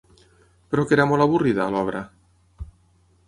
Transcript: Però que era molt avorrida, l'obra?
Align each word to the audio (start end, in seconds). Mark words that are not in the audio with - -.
Però 0.71 0.85
que 0.91 0.95
era 0.97 1.05
molt 1.11 1.25
avorrida, 1.27 1.67
l'obra? 1.75 2.01